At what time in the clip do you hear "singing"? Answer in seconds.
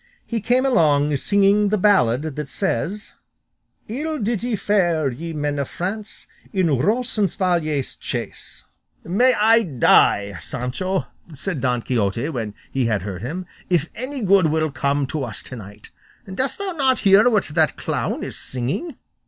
1.17-1.69, 18.39-18.95